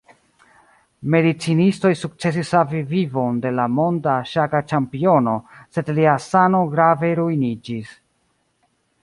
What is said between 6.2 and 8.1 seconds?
sano grave ruiniĝis.